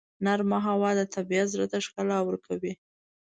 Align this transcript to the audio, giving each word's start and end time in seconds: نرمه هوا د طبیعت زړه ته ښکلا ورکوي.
نرمه 0.25 0.59
هوا 0.65 0.91
د 0.99 1.01
طبیعت 1.15 1.47
زړه 1.53 1.65
ته 1.71 1.77
ښکلا 1.85 2.19
ورکوي. 2.23 2.73